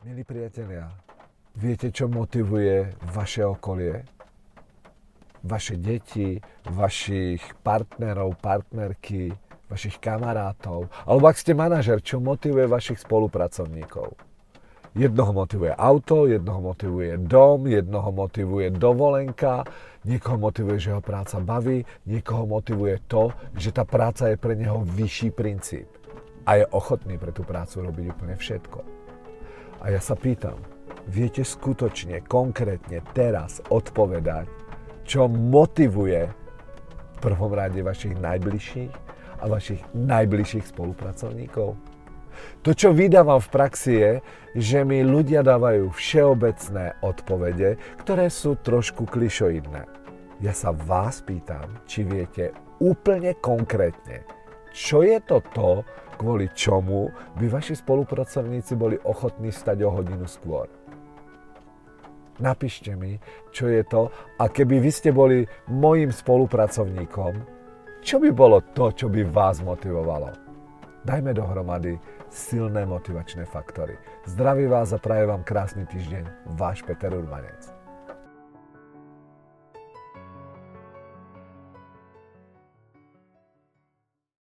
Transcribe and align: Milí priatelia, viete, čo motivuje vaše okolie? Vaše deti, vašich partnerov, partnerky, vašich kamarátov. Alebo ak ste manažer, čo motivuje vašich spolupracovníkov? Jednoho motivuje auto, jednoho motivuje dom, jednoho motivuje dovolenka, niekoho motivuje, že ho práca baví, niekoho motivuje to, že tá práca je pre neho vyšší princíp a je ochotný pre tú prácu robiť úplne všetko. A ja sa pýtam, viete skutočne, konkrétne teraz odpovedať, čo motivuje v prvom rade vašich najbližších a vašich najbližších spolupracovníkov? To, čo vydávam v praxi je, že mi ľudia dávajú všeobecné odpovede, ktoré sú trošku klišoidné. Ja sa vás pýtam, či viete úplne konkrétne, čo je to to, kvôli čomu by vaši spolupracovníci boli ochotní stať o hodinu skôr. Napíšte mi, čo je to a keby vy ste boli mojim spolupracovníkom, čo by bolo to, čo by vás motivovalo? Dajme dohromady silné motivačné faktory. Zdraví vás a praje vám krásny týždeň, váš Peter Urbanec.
Milí 0.00 0.24
priatelia, 0.24 0.88
viete, 1.60 1.92
čo 1.92 2.08
motivuje 2.08 2.88
vaše 3.12 3.44
okolie? 3.44 4.00
Vaše 5.44 5.76
deti, 5.76 6.40
vašich 6.72 7.60
partnerov, 7.60 8.40
partnerky, 8.40 9.28
vašich 9.68 10.00
kamarátov. 10.00 10.88
Alebo 11.04 11.28
ak 11.28 11.36
ste 11.36 11.52
manažer, 11.52 12.00
čo 12.00 12.16
motivuje 12.16 12.64
vašich 12.64 12.96
spolupracovníkov? 13.04 14.16
Jednoho 14.96 15.36
motivuje 15.36 15.76
auto, 15.76 16.24
jednoho 16.24 16.64
motivuje 16.64 17.20
dom, 17.20 17.68
jednoho 17.68 18.08
motivuje 18.08 18.72
dovolenka, 18.72 19.68
niekoho 20.08 20.40
motivuje, 20.40 20.80
že 20.80 20.96
ho 20.96 21.04
práca 21.04 21.44
baví, 21.44 21.84
niekoho 22.08 22.48
motivuje 22.48 23.04
to, 23.04 23.36
že 23.52 23.68
tá 23.68 23.84
práca 23.84 24.32
je 24.32 24.40
pre 24.40 24.56
neho 24.56 24.80
vyšší 24.80 25.28
princíp 25.36 25.92
a 26.48 26.56
je 26.56 26.64
ochotný 26.72 27.20
pre 27.20 27.36
tú 27.36 27.44
prácu 27.44 27.84
robiť 27.84 28.04
úplne 28.16 28.40
všetko. 28.40 29.09
A 29.80 29.88
ja 29.92 30.00
sa 30.00 30.12
pýtam, 30.12 30.60
viete 31.08 31.40
skutočne, 31.40 32.20
konkrétne 32.24 33.00
teraz 33.16 33.64
odpovedať, 33.72 34.46
čo 35.08 35.26
motivuje 35.26 36.28
v 36.30 37.18
prvom 37.18 37.52
rade 37.52 37.80
vašich 37.80 38.14
najbližších 38.20 38.92
a 39.40 39.44
vašich 39.48 39.82
najbližších 39.96 40.68
spolupracovníkov? 40.68 41.74
To, 42.62 42.70
čo 42.72 42.92
vydávam 42.92 43.40
v 43.40 43.52
praxi 43.52 43.92
je, 43.96 44.12
že 44.56 44.78
mi 44.84 45.04
ľudia 45.04 45.44
dávajú 45.44 45.92
všeobecné 45.92 47.00
odpovede, 47.04 47.76
ktoré 48.00 48.32
sú 48.32 48.56
trošku 48.60 49.08
klišoidné. 49.08 49.84
Ja 50.40 50.56
sa 50.56 50.72
vás 50.72 51.20
pýtam, 51.20 51.80
či 51.84 52.04
viete 52.04 52.56
úplne 52.80 53.36
konkrétne, 53.36 54.24
čo 54.72 55.04
je 55.04 55.20
to 55.20 55.44
to, 55.52 55.84
kvôli 56.20 56.52
čomu 56.52 57.08
by 57.40 57.48
vaši 57.48 57.72
spolupracovníci 57.80 58.76
boli 58.76 59.00
ochotní 59.08 59.48
stať 59.48 59.88
o 59.88 59.90
hodinu 59.96 60.28
skôr. 60.28 60.68
Napíšte 62.40 62.92
mi, 62.92 63.16
čo 63.52 63.72
je 63.72 63.80
to 63.88 64.12
a 64.36 64.44
keby 64.52 64.84
vy 64.84 64.92
ste 64.92 65.16
boli 65.16 65.48
mojim 65.72 66.12
spolupracovníkom, 66.12 67.60
čo 68.04 68.16
by 68.20 68.28
bolo 68.32 68.60
to, 68.76 68.92
čo 68.92 69.08
by 69.08 69.24
vás 69.28 69.60
motivovalo? 69.64 70.32
Dajme 71.04 71.32
dohromady 71.32 71.96
silné 72.28 72.84
motivačné 72.84 73.48
faktory. 73.48 73.96
Zdraví 74.24 74.68
vás 74.68 74.92
a 74.92 75.00
praje 75.00 75.24
vám 75.24 75.44
krásny 75.44 75.84
týždeň, 75.88 76.52
váš 76.56 76.84
Peter 76.84 77.12
Urbanec. 77.12 77.79